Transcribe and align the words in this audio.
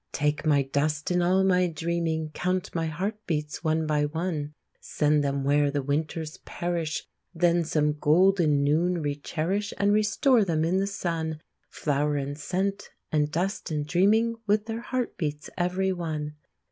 Take 0.13 0.47
my 0.47 0.63
dust 0.63 1.11
and 1.11 1.21
all 1.21 1.43
my 1.43 1.67
dreaming, 1.67 2.31
Count 2.33 2.73
my 2.73 2.87
heart 2.87 3.23
beats 3.27 3.63
one 3.63 3.85
by 3.85 4.05
one, 4.05 4.55
Send 4.79 5.23
them 5.23 5.43
where 5.43 5.69
the 5.69 5.83
winters 5.83 6.37
perish; 6.37 7.05
Then 7.35 7.63
some 7.63 7.93
golden 7.99 8.63
noon 8.63 9.03
recherish 9.03 9.73
And 9.77 9.93
restore 9.93 10.43
them 10.43 10.65
in 10.65 10.77
the 10.77 10.87
sun, 10.87 11.39
Flower 11.69 12.15
and 12.15 12.35
scent 12.35 12.89
and 13.11 13.29
dust 13.31 13.69
and 13.69 13.85
dreaming, 13.85 14.37
With 14.47 14.65
their 14.65 14.81
heart 14.81 15.17
beats 15.17 15.51
every 15.55 15.91
one! 15.93 16.33